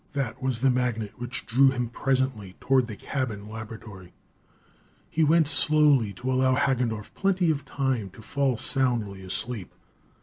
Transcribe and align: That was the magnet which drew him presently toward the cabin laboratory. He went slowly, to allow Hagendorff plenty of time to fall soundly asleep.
That 0.13 0.41
was 0.41 0.61
the 0.61 0.71
magnet 0.71 1.13
which 1.19 1.45
drew 1.45 1.69
him 1.69 1.87
presently 1.87 2.55
toward 2.59 2.87
the 2.87 2.95
cabin 2.95 3.47
laboratory. 3.47 4.13
He 5.11 5.23
went 5.23 5.47
slowly, 5.47 6.11
to 6.13 6.31
allow 6.31 6.55
Hagendorff 6.55 7.13
plenty 7.13 7.51
of 7.51 7.65
time 7.65 8.09
to 8.09 8.23
fall 8.23 8.57
soundly 8.57 9.21
asleep. 9.21 9.75